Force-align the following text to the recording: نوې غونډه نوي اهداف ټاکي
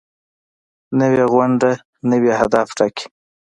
نوې 0.99 1.23
غونډه 1.31 1.71
نوي 2.11 2.29
اهداف 2.39 2.67
ټاکي 2.77 3.05